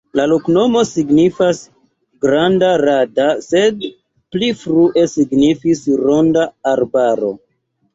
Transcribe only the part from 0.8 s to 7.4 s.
signifas: granda-rada, sed pli frue signifis ronda arbaro.